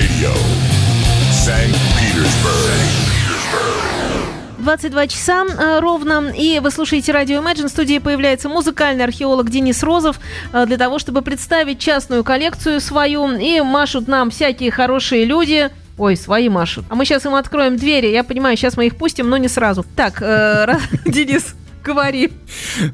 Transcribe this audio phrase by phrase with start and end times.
[0.00, 0.32] Radio,
[1.30, 1.76] St.
[1.98, 2.80] Petersburg.
[4.60, 7.66] 22 часа э, ровно, и вы слушаете радио Imagine.
[7.66, 10.18] В студии появляется музыкальный археолог Денис Розов
[10.54, 13.30] э, для того, чтобы представить частную коллекцию свою.
[13.32, 15.68] И машут нам всякие хорошие люди.
[15.98, 16.86] Ой, свои машут.
[16.88, 18.06] А мы сейчас им откроем двери.
[18.06, 19.84] Я понимаю, сейчас мы их пустим, но не сразу.
[19.96, 22.30] Так, э, Денис, Говори.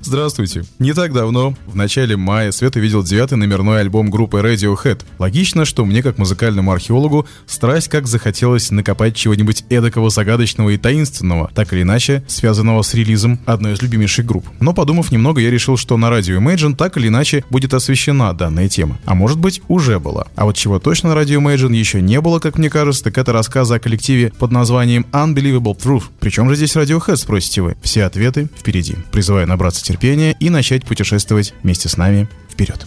[0.00, 0.64] Здравствуйте.
[0.78, 5.02] Не так давно, в начале мая, Света видел девятый номерной альбом группы Radiohead.
[5.18, 11.50] Логично, что мне, как музыкальному археологу, страсть как захотелось накопать чего-нибудь эдакого загадочного и таинственного,
[11.52, 14.46] так или иначе, связанного с релизом одной из любимейших групп.
[14.60, 18.68] Но подумав немного, я решил, что на радио Imagine так или иначе будет освещена данная
[18.68, 18.98] тема.
[19.04, 20.28] А может быть, уже была.
[20.36, 23.32] А вот чего точно на радио Imagine еще не было, как мне кажется, так это
[23.32, 26.04] рассказы о коллективе под названием Unbelievable Truth.
[26.20, 27.76] Причем же здесь Radiohead, спросите вы?
[27.82, 28.96] Все ответы впереди впереди.
[29.10, 32.84] Призываю набраться терпения и начать путешествовать вместе с нами вперед.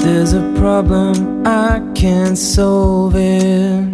[0.00, 3.90] There's a problem, I can't solve it.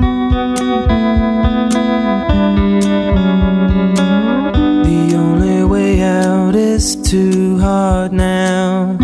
[4.84, 8.96] The only way out is too hard now.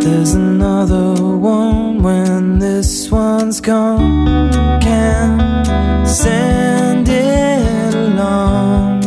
[0.00, 1.25] There's another
[3.16, 4.50] one's gone.
[4.82, 9.02] Can't send it along.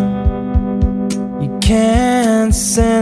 [1.43, 2.98] You can't send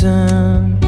[0.00, 0.78] forgotten?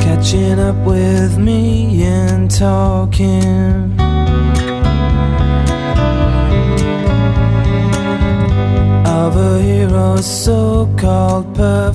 [0.00, 3.94] Catching up with me and talking.
[9.06, 11.93] Of a hero's so called perfect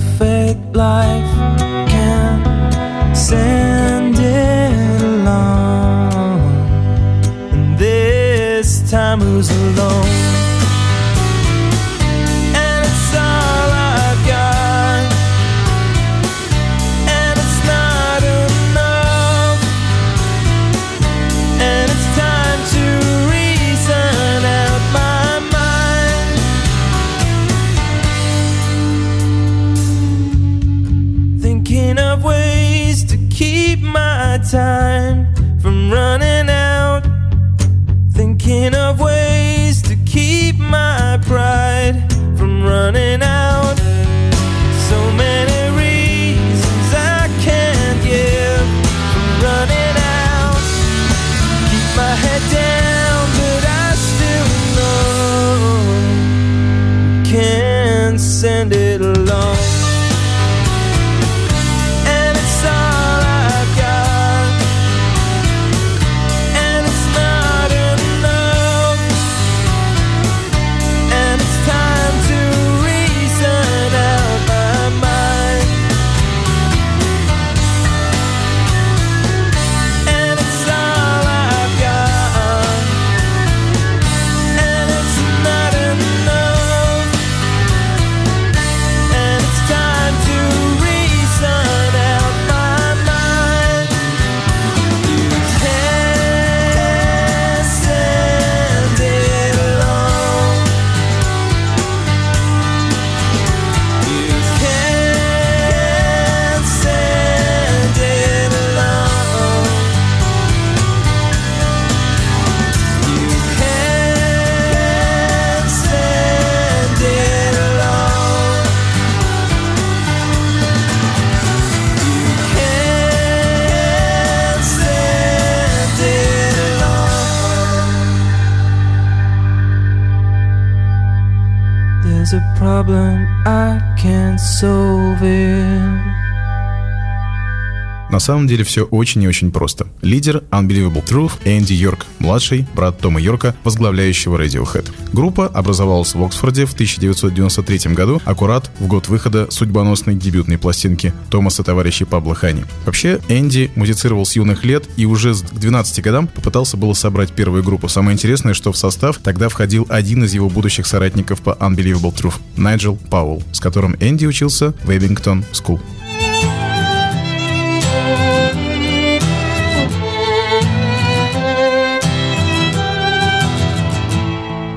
[138.20, 139.86] На самом деле все очень и очень просто.
[140.02, 144.90] Лидер Unbelievable Truth Энди Йорк, младший брат Тома Йорка, возглавляющего Radiohead.
[145.14, 151.62] Группа образовалась в Оксфорде в 1993 году, аккурат в год выхода судьбоносной дебютной пластинки Томаса
[151.62, 152.64] товарища Pablo Honey.
[152.84, 157.64] Вообще, Энди музицировал с юных лет и уже к 12 годам попытался было собрать первую
[157.64, 157.88] группу.
[157.88, 162.34] Самое интересное, что в состав тогда входил один из его будущих соратников по Unbelievable Truth,
[162.58, 165.80] Найджел Пауэлл, с которым Энди учился в Abingdon School.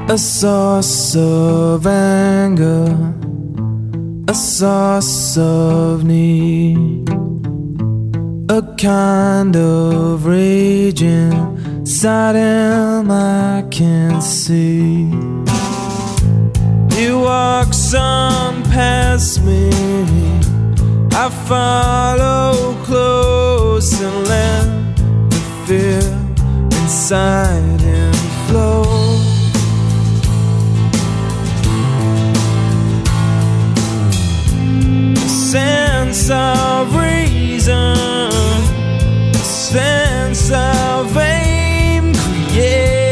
[0.09, 3.13] A source of anger,
[4.27, 7.09] a source of need,
[8.49, 11.31] a kind of raging
[11.79, 15.05] inside him I can see.
[16.95, 19.69] He walks on past me,
[21.13, 24.95] I follow close and let
[25.29, 26.01] the fear
[26.81, 28.13] inside him
[28.47, 29.32] flow.
[35.53, 37.95] Sense of reason,
[39.35, 42.11] sense of aim.
[42.15, 43.02] Created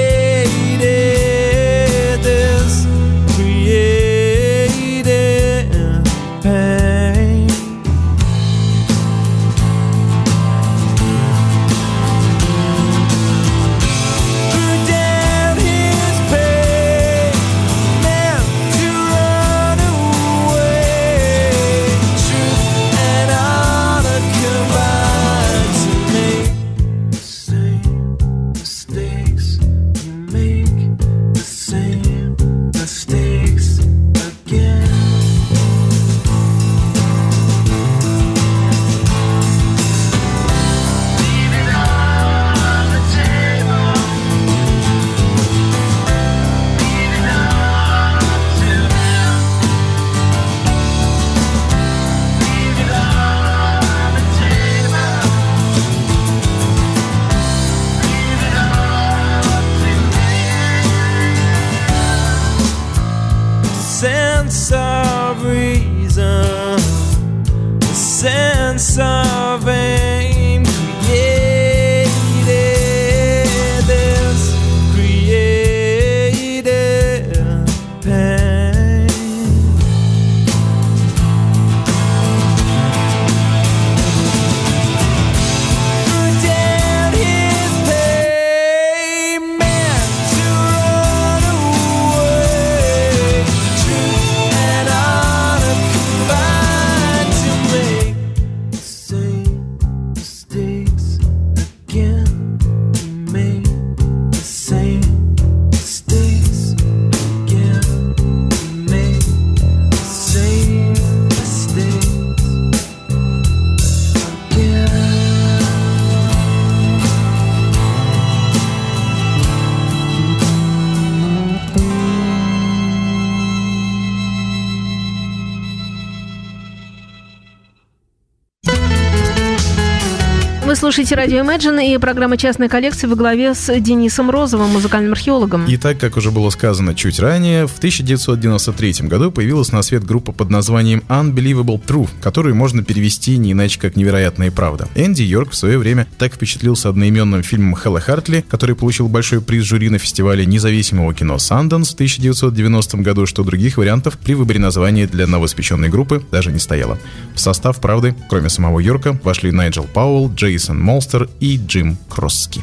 [130.72, 135.66] Вы слушаете радио Imagine и программа «Частная коллекция» во главе с Денисом Розовым, музыкальным археологом.
[135.66, 140.32] И так, как уже было сказано чуть ранее, в 1993 году появилась на свет группа
[140.32, 144.88] под названием Unbelievable Truth, которую можно перевести не иначе как «Невероятная правда».
[144.96, 149.66] Энди Йорк в свое время так впечатлился одноименным фильмом Хэлла Хартли, который получил большой приз
[149.66, 155.06] жюри на фестивале независимого кино Sundance в 1990 году, что других вариантов при выборе названия
[155.06, 156.98] для новоспеченной группы даже не стояло.
[157.36, 162.62] В состав «Правды», кроме самого Йорка, вошли Найджел Пауэлл, Джейсон Молстер и Джим Кросски.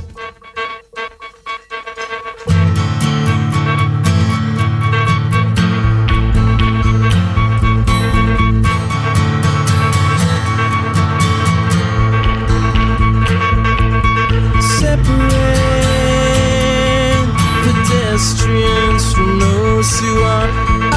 [17.64, 20.87] Pedestrians from those who are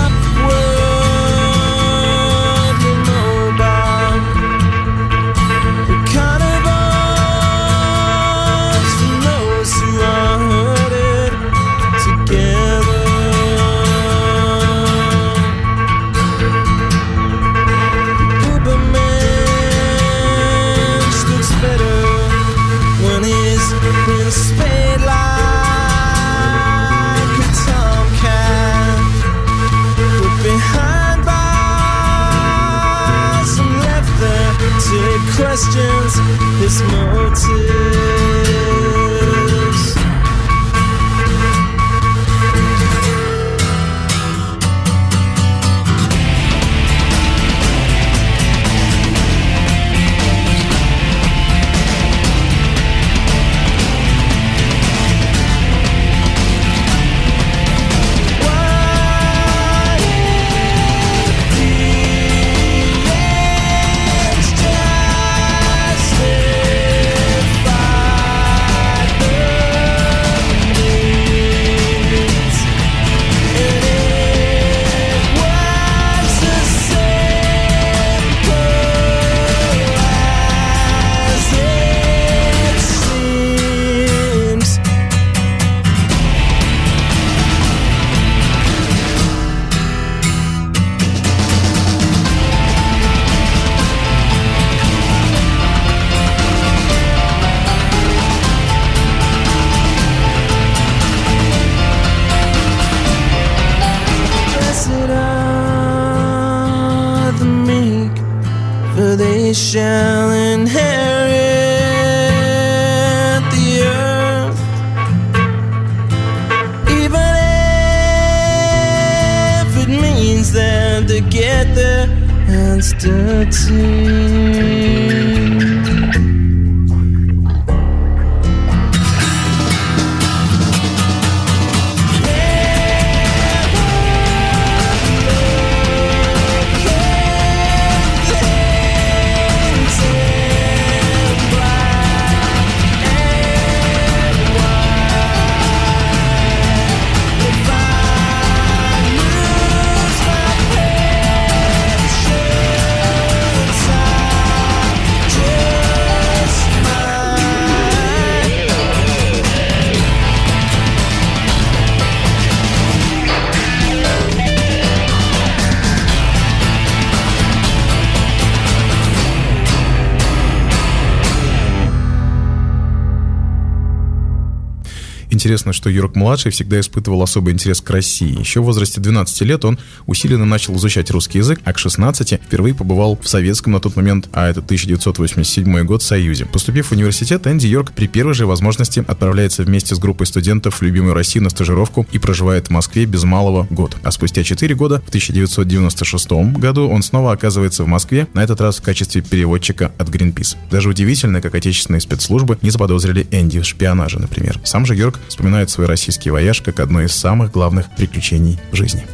[175.51, 178.39] Интересно, что Йорк-младший всегда испытывал особый интерес к России.
[178.39, 182.73] Еще в возрасте 12 лет он усиленно начал изучать русский язык, а к 16 впервые
[182.73, 186.45] побывал в советском на тот момент, а это 1987 год, Союзе.
[186.45, 190.81] Поступив в университет, Энди Йорк при первой же возможности отправляется вместе с группой студентов в
[190.83, 193.97] любимую Россию на стажировку и проживает в Москве без малого год.
[194.03, 198.77] А спустя 4 года, в 1996 году, он снова оказывается в Москве, на этот раз
[198.77, 200.55] в качестве переводчика от Greenpeace.
[200.69, 204.57] Даже удивительно, как отечественные спецслужбы не заподозрили Энди в шпионаже, например.
[204.63, 209.07] Сам же Йорк вспоминает свой российский вояж как одно из самых главных приключений в жизни.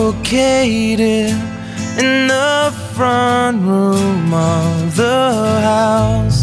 [0.00, 1.30] Located
[2.02, 5.22] in the front room of the
[5.72, 6.40] house.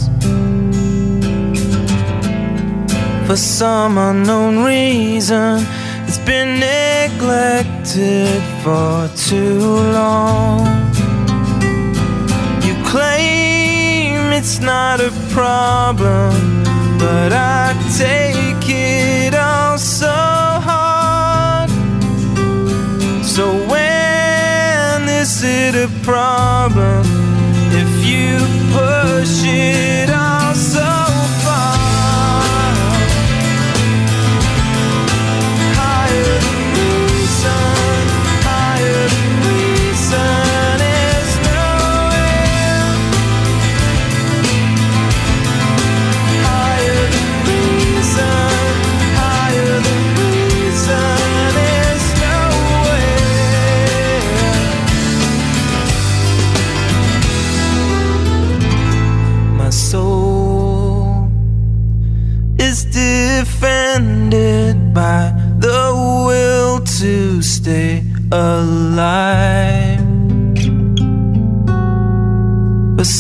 [3.25, 5.65] For some unknown reason,
[6.05, 9.59] it's been neglected for too
[9.99, 10.59] long.
[12.65, 16.33] You claim it's not a problem,
[16.99, 17.63] but I
[18.03, 19.77] take it all
[23.37, 27.05] So when is it a problem
[27.71, 28.39] if you
[28.73, 30.55] push it all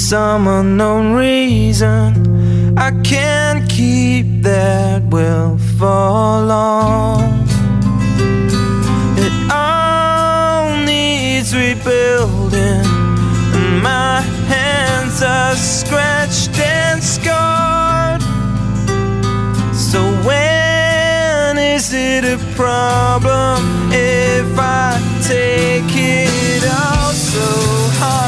[0.09, 7.45] some unknown reason, I can't keep that will for long.
[9.17, 12.87] It all needs rebuilding,
[13.57, 18.21] and my hands are scratched and scarred.
[19.75, 27.41] So when is it a problem if I take it all so
[27.99, 28.26] hard?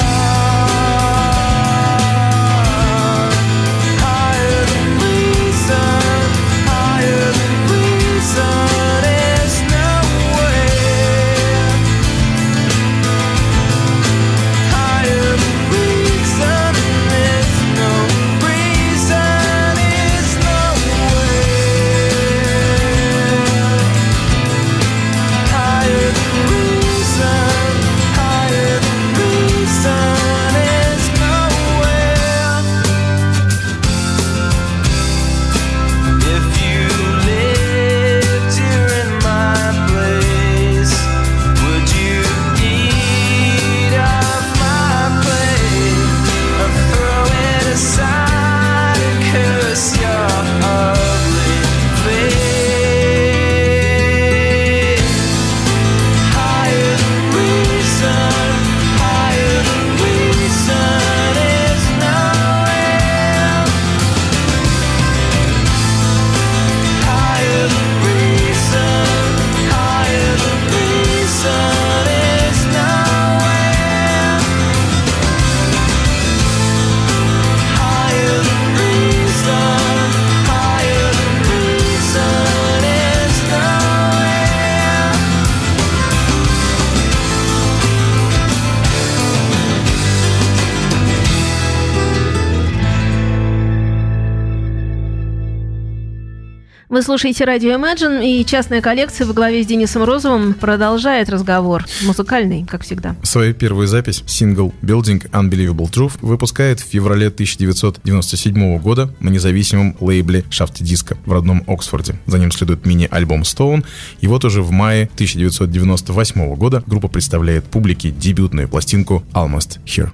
[96.90, 101.86] Вы слушаете радио Imagine, и частная коллекция во главе с Денисом Розовым продолжает разговор.
[102.02, 103.16] Музыкальный, как всегда.
[103.22, 110.40] Свою первую запись, сингл Building Unbelievable Truth, выпускает в феврале 1997 года на независимом лейбле
[110.50, 112.16] Shaft Disco в родном Оксфорде.
[112.26, 113.86] За ним следует мини-альбом Stone,
[114.22, 120.10] и вот уже в мае 1998 года группа представляет публике дебютную пластинку Almost Here.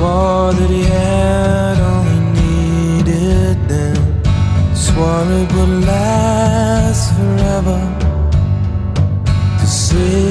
[0.00, 1.76] Swore that he had
[2.08, 3.96] he needed then.
[4.74, 7.80] Swore it would last forever.
[9.60, 10.29] To see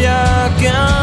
[0.00, 0.30] Yeah.
[0.60, 0.99] qu'un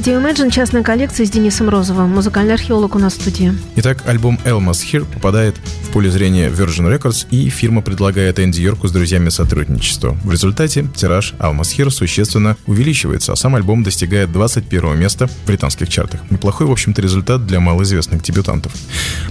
[0.00, 3.52] Радио Imagine, частная коллекция с Денисом Розовым, музыкальный археолог у нас в студии.
[3.76, 8.88] Итак, альбом Elmas Here попадает в поле зрения Virgin Records, и фирма предлагает Энди Йорку
[8.88, 10.16] с друзьями сотрудничество.
[10.24, 15.90] В результате тираж Almas Here существенно увеличивается, а сам альбом достигает 21 места в британских
[15.90, 16.22] чартах.
[16.30, 18.72] Неплохой, в общем-то, результат для малоизвестных дебютантов.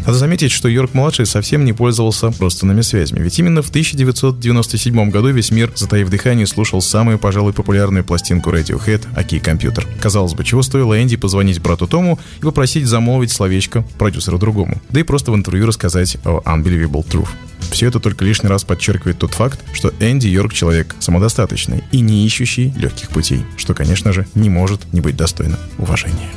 [0.05, 5.49] Надо заметить, что Йорк-младший совсем не пользовался родственными связями, ведь именно в 1997 году весь
[5.49, 9.87] мир, затаив дыхание, слушал самую, пожалуй, популярную пластинку Radiohead «Окей, компьютер».
[9.99, 14.81] Казалось бы, чего стоило Энди позвонить брату Тому и попросить замолвить словечко продюсеру другому.
[14.89, 17.29] Да и просто в интервью рассказать о Unbelievable Truth.
[17.71, 22.25] Все это только лишний раз подчеркивает тот факт, что Энди Йорк человек самодостаточный и не
[22.25, 26.29] ищущий легких путей, что, конечно же, не может не быть достойно уважения.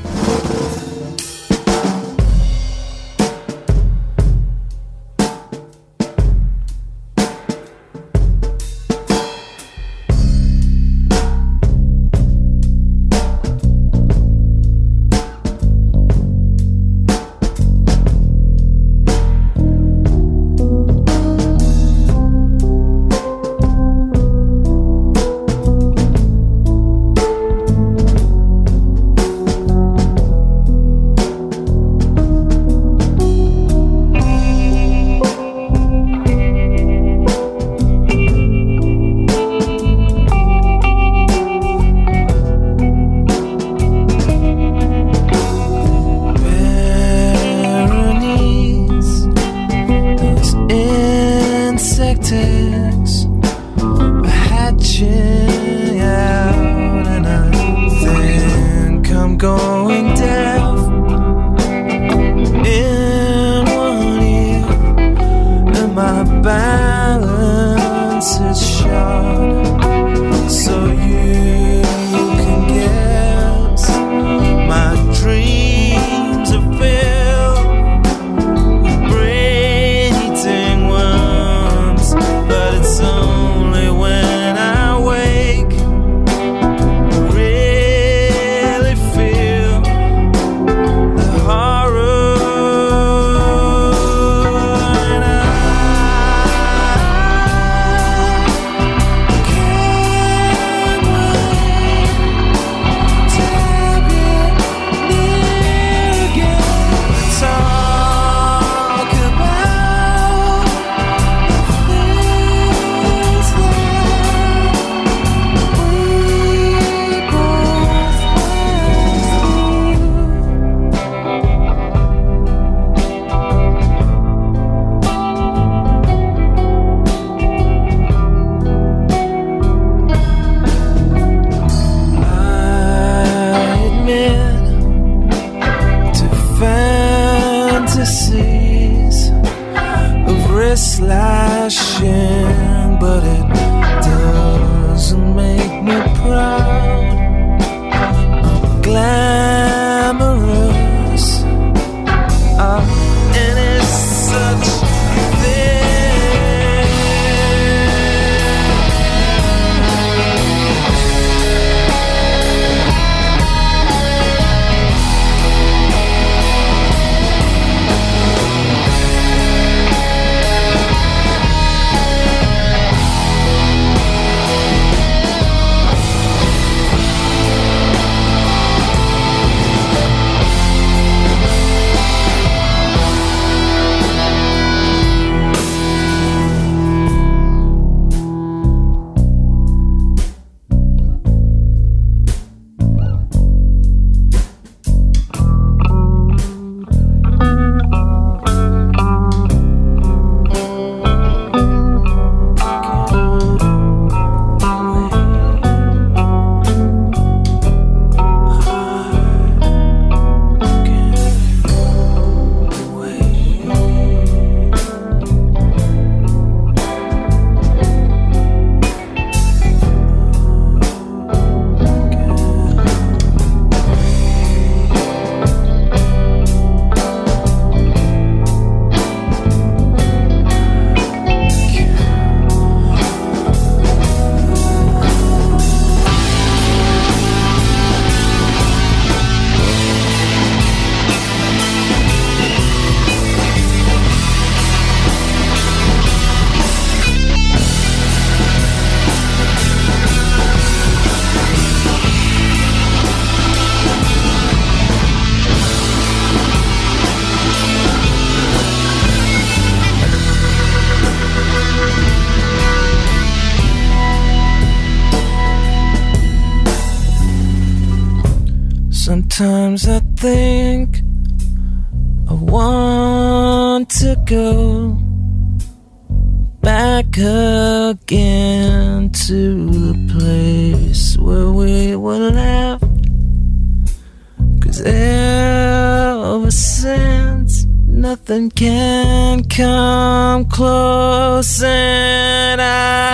[291.42, 292.60] innocent.
[292.60, 293.11] I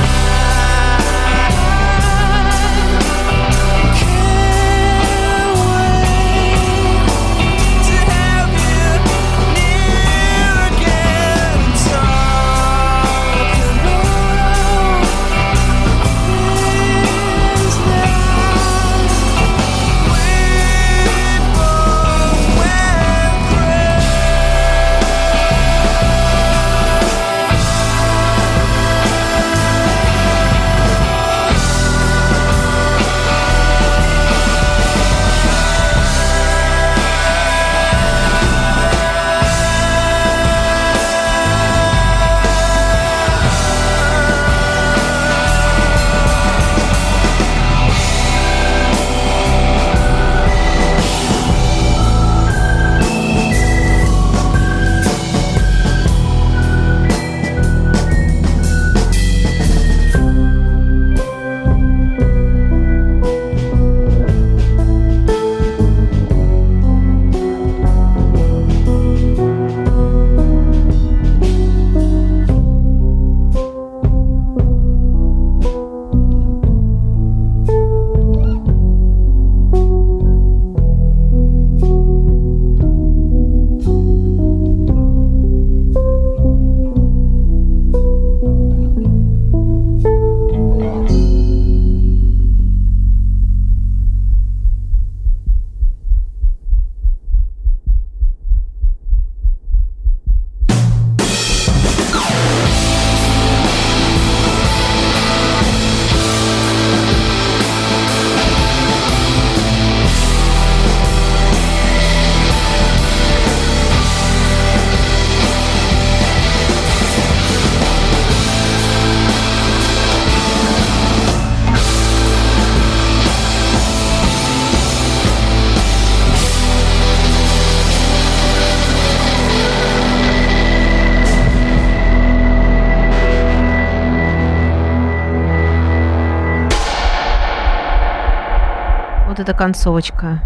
[139.49, 140.43] Эта концовочка.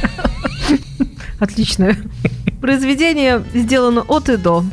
[1.38, 1.94] Отличное.
[2.58, 4.64] Произведение сделано от и до.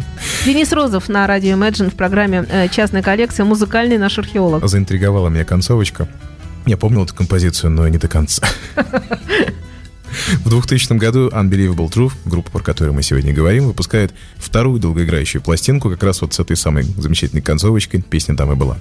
[0.45, 3.45] Денис Розов на радио Imagine в программе э, «Частная коллекция.
[3.45, 4.65] Музыкальный наш археолог».
[4.65, 6.07] Заинтриговала меня концовочка.
[6.65, 8.47] Я помнил эту композицию, но не до конца.
[10.43, 15.89] В 2000 году Unbelievable Truth, группа, про которую мы сегодня говорим, выпускает вторую долгоиграющую пластинку,
[15.89, 18.01] как раз вот с этой самой замечательной концовочкой.
[18.01, 18.77] Песня там и была.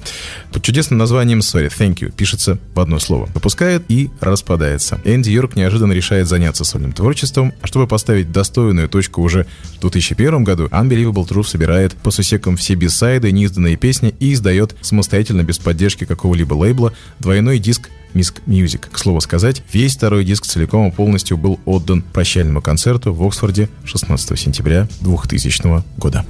[0.52, 3.26] Под чудесным названием Sorry, Thank You пишется в одно слово.
[3.34, 5.00] Выпускает и распадается.
[5.04, 10.44] Энди Йорк неожиданно решает заняться сольным творчеством, а чтобы поставить достойную точку уже в 2001
[10.44, 16.04] году, Unbelievable Truth собирает по сусекам все бисайды, неизданные песни и издает самостоятельно без поддержки
[16.04, 18.88] какого-либо лейбла двойной диск Миск Music.
[18.90, 23.68] К слову сказать, весь второй диск целиком и полностью был отдан прощальному концерту в Оксфорде
[23.84, 26.24] 16 сентября 2000 года.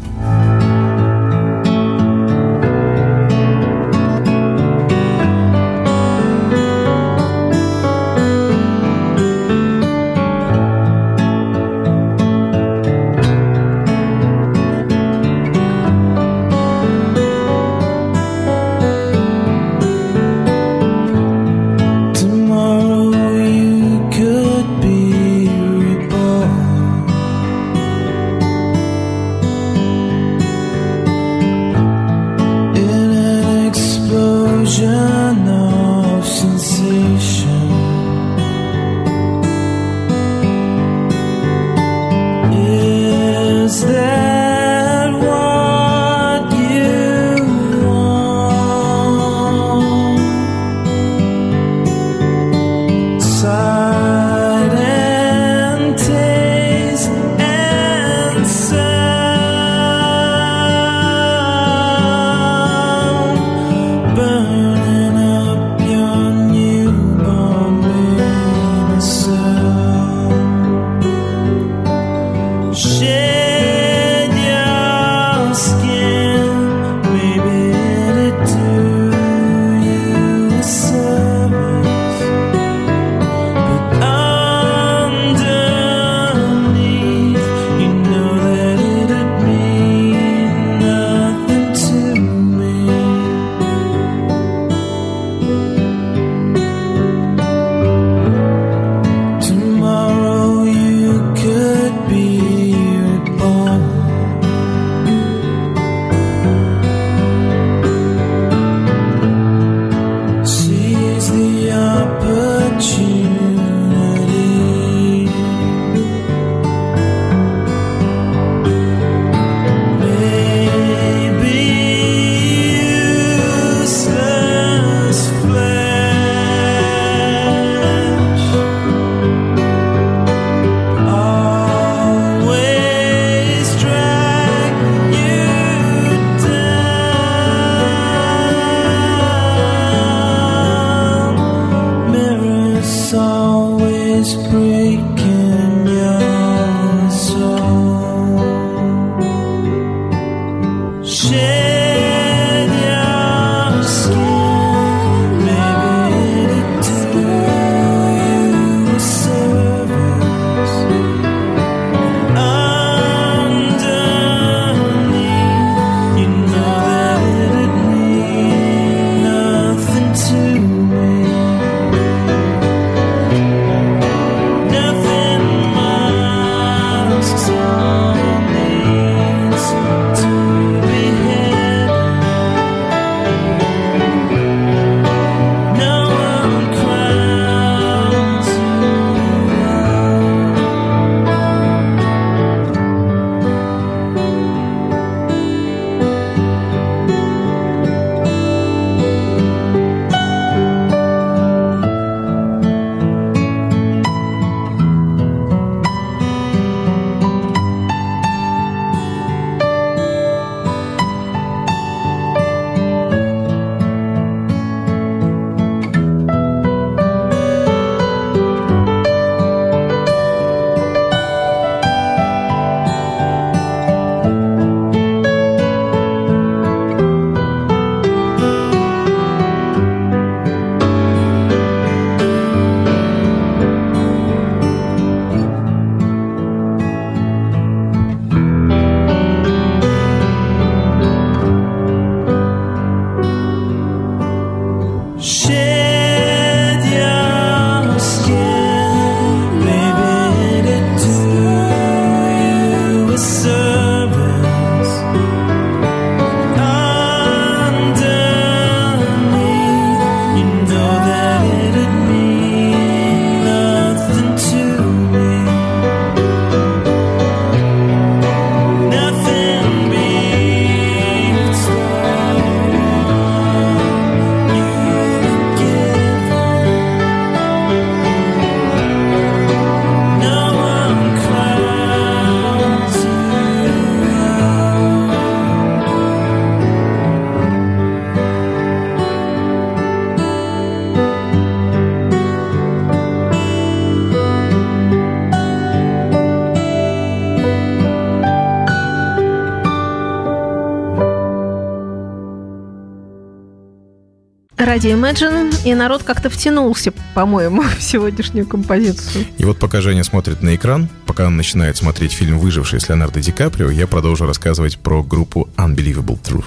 [304.57, 309.27] Радио Imagine, и народ как-то втянулся, по-моему, в сегодняшнюю композицию.
[309.37, 313.21] И вот пока Женя смотрит на экран, пока он начинает смотреть фильм «Выживший» с Леонардо
[313.21, 316.45] Ди Каприо, я продолжу рассказывать про группу Unbelievable Truth.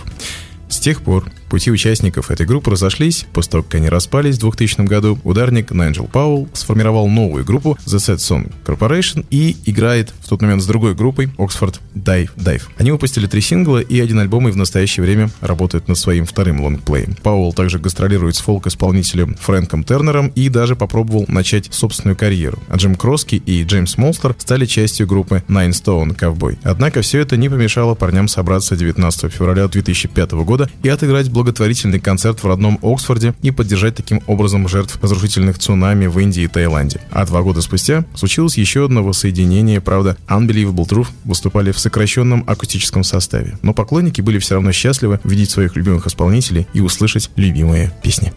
[0.70, 3.26] С тех пор пути участников этой группы разошлись.
[3.34, 7.98] После того, как они распались в 2000 году, ударник Найджел Пауэлл сформировал новую группу The
[7.98, 12.64] Set Song Corporation и играет в тот момент с другой группой Oxford Dive Dive.
[12.78, 16.62] Они выпустили три сингла и один альбом и в настоящее время работают над своим вторым
[16.62, 17.16] лонгплеем.
[17.24, 22.60] Пауэлл также гастролирует с фолк-исполнителем Фрэнком Тернером и даже попробовал начать собственную карьеру.
[22.70, 26.58] А Джим Кроски и Джеймс Молстер стали частью группы Nine Stone Cowboy.
[26.64, 32.42] Однако все это не помешало парням собраться 19 февраля 2005 года и отыграть благотворительный концерт
[32.42, 37.00] в родном Оксфорде и поддержать таким образом жертв разрушительных цунами в Индии и Таиланде.
[37.12, 43.04] А два года спустя случилось еще одно воссоединение, правда, Unbelievable Truth выступали в сокращенном акустическом
[43.04, 43.60] составе.
[43.62, 48.34] Но поклонники были все равно счастливы видеть своих любимых исполнителей и услышать любимые песни.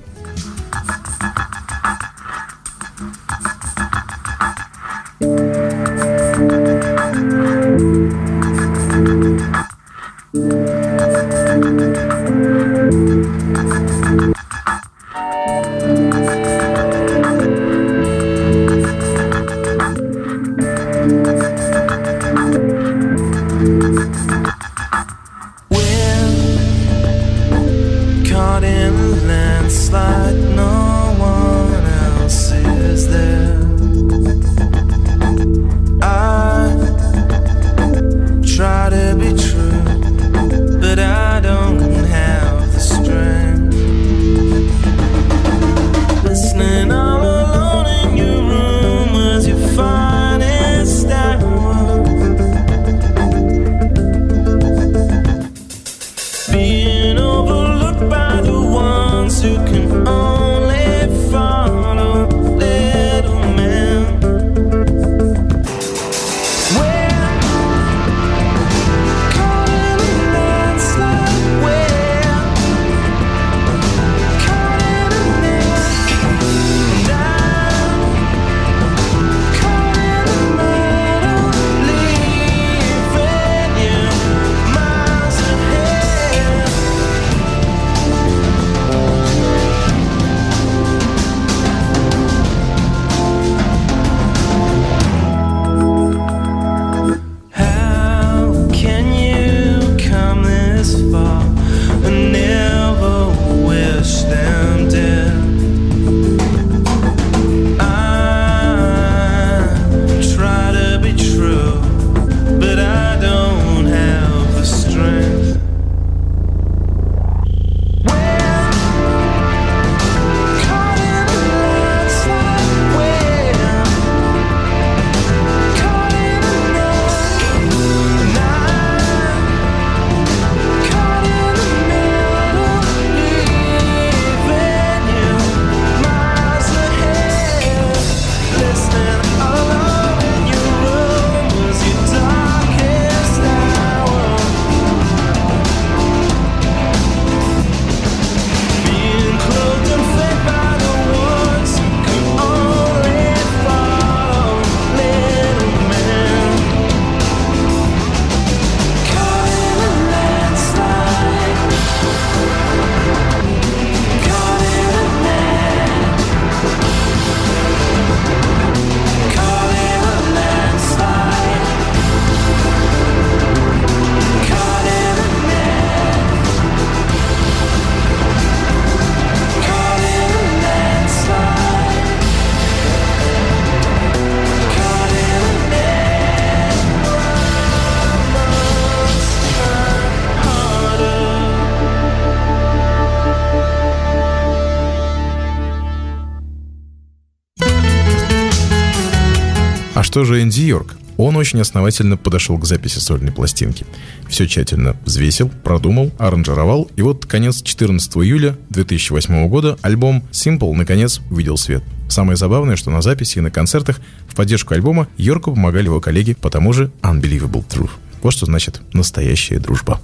[200.20, 200.96] А что же Энди Йорк?
[201.16, 203.86] Он очень основательно подошел к записи сольной пластинки.
[204.28, 211.22] Все тщательно взвесил, продумал, аранжировал, и вот конец 14 июля 2008 года альбом Simple наконец
[211.30, 211.82] увидел свет.
[212.10, 213.98] Самое забавное, что на записи и на концертах
[214.28, 217.92] в поддержку альбома Йорку помогали его коллеги по тому же Unbelievable Truth.
[218.22, 220.02] Вот что значит настоящая дружба.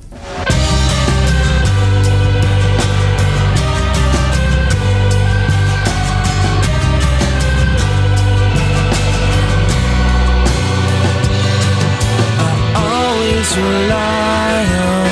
[13.58, 15.06] On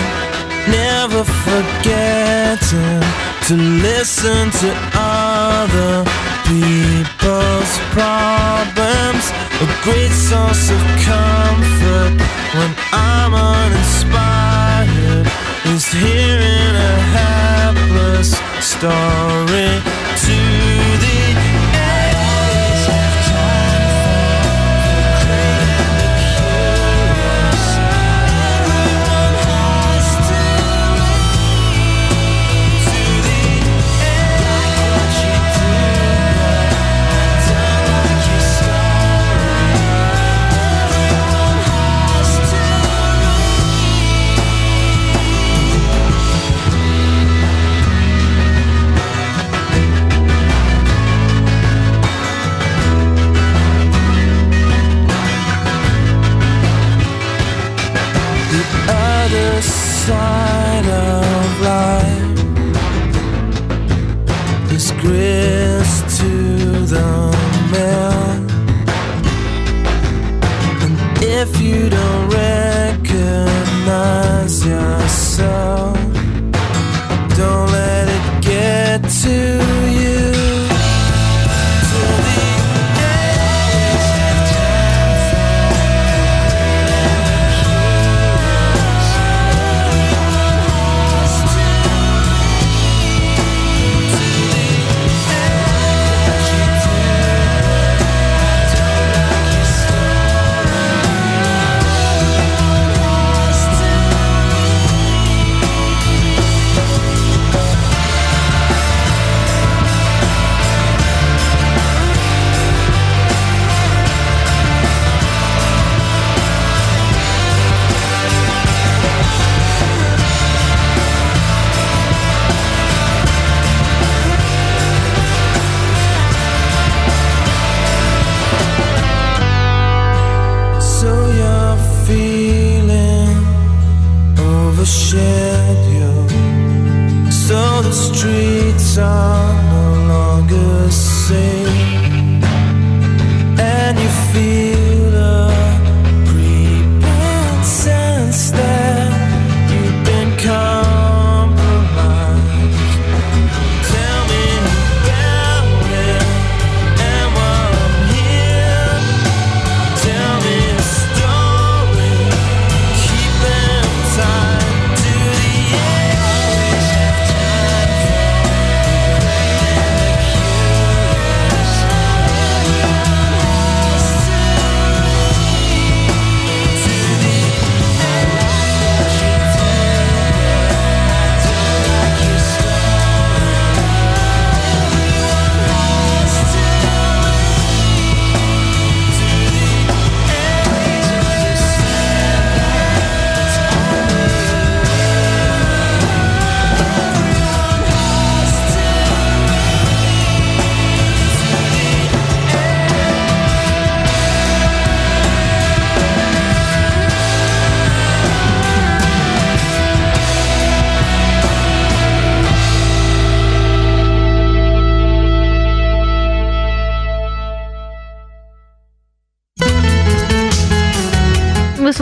[0.69, 3.03] never forgetting
[3.47, 6.05] to listen to other
[6.45, 9.25] people's problems.
[9.61, 12.21] A great source of comfort
[12.57, 15.27] when I'm uninspired
[15.75, 18.31] is hearing a hapless
[18.61, 19.94] story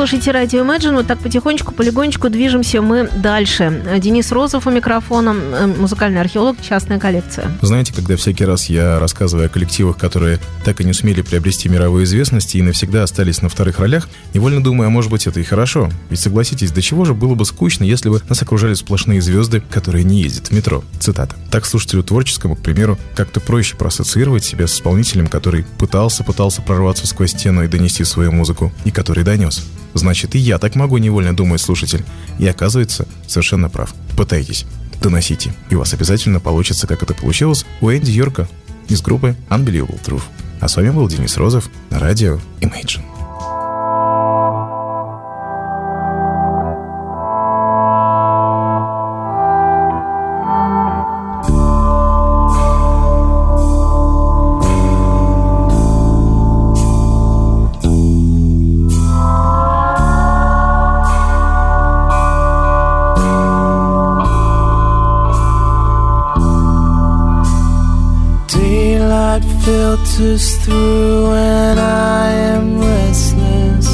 [0.02, 4.00] слушаете радио Imagine, вот так потихонечку, полигонечку движемся мы дальше.
[4.00, 5.32] Денис Розов у микрофона,
[5.78, 7.46] музыкальный археолог, частная коллекция.
[7.60, 12.02] Знаете, когда всякий раз я рассказываю о коллективах, которые так и не сумели приобрести мировую
[12.02, 15.88] известность и навсегда остались на вторых ролях, невольно думаю, а может быть это и хорошо.
[16.10, 20.02] Ведь согласитесь, до чего же было бы скучно, если бы нас окружали сплошные звезды, которые
[20.02, 20.82] не ездят в метро.
[20.98, 21.36] Цитата.
[21.52, 27.30] Так слушателю творческому, к примеру, как-то проще проассоциировать себя с исполнителем, который пытался-пытался прорваться сквозь
[27.30, 29.62] стену и донести свою музыку, и который донес.
[29.94, 32.04] Значит, и я так могу невольно думать, слушатель.
[32.38, 33.94] И оказывается, совершенно прав.
[34.16, 34.66] Пытайтесь,
[35.02, 38.48] доносите, и у вас обязательно получится, как это получилось у Энди Йорка
[38.88, 40.22] из группы Unbelievable Truth.
[40.60, 43.21] А с вами был Денис Розов на радио Imagine.
[70.02, 73.88] Filters through and I am restless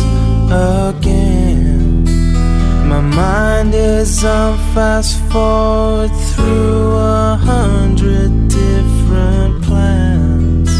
[0.50, 2.04] again.
[2.88, 10.70] My mind is on fast forward through a hundred different plans.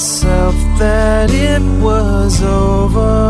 [0.00, 3.29] myself that it was over,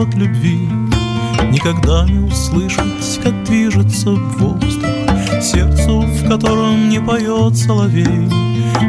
[0.00, 0.68] ждет любви.
[1.50, 5.42] Никогда не услышать, как движется воздух.
[5.42, 8.28] Сердцу, в котором не поет соловей.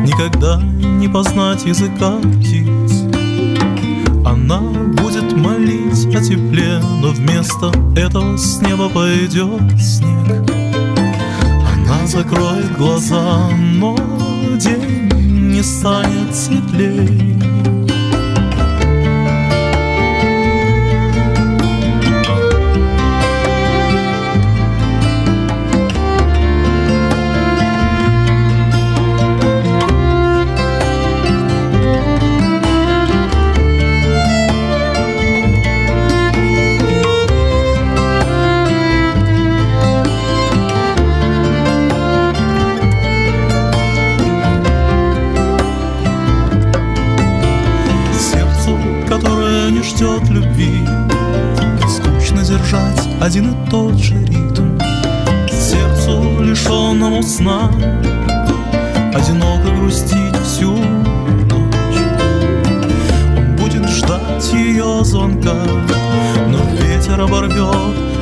[0.06, 3.04] Никогда не познать языка птиц.
[4.26, 4.60] Она
[5.02, 10.50] будет молить о тепле Но вместо этого с неба пойдет снег.
[11.74, 13.98] Она закроет глаза, но
[14.58, 15.10] день
[15.52, 17.41] не станет светлей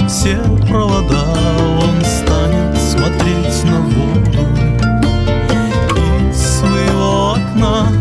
[0.07, 0.37] все
[0.67, 1.25] провода
[1.81, 4.47] Он станет смотреть на воду.
[6.29, 7.98] Из своего окна